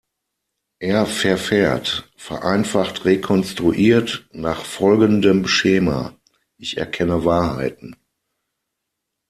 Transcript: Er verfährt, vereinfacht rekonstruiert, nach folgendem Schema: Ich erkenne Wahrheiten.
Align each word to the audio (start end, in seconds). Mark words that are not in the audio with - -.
Er 0.79 1.05
verfährt, 1.05 2.11
vereinfacht 2.15 3.05
rekonstruiert, 3.05 4.27
nach 4.31 4.65
folgendem 4.65 5.47
Schema: 5.47 6.15
Ich 6.57 6.77
erkenne 6.77 7.23
Wahrheiten. 7.23 7.95